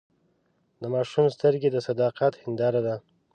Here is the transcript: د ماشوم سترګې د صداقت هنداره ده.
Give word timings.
د 0.81 0.83
ماشوم 0.93 1.25
سترګې 1.35 1.69
د 1.71 1.77
صداقت 1.87 2.33
هنداره 2.43 2.81
ده. 2.87 2.95